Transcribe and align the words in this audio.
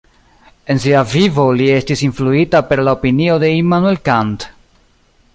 En 0.73 0.79
sia 0.85 1.01
vivo 1.09 1.43
li 1.59 1.67
estis 1.73 2.01
influita 2.07 2.61
per 2.71 2.79
la 2.87 2.95
opinio 2.99 3.35
de 3.43 3.51
Immanuel 3.57 4.01
Kant. 4.09 4.39